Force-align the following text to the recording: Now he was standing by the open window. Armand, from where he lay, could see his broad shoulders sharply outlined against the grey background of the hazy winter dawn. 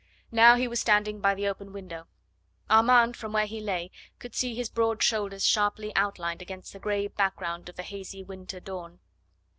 Now 0.31 0.55
he 0.55 0.67
was 0.67 0.79
standing 0.79 1.21
by 1.21 1.35
the 1.35 1.47
open 1.47 1.71
window. 1.73 2.07
Armand, 2.71 3.15
from 3.15 3.33
where 3.33 3.45
he 3.45 3.61
lay, 3.61 3.91
could 4.17 4.33
see 4.33 4.55
his 4.55 4.67
broad 4.67 5.03
shoulders 5.03 5.45
sharply 5.45 5.95
outlined 5.95 6.41
against 6.41 6.73
the 6.73 6.79
grey 6.79 7.07
background 7.07 7.69
of 7.69 7.75
the 7.75 7.83
hazy 7.83 8.23
winter 8.23 8.59
dawn. 8.59 8.99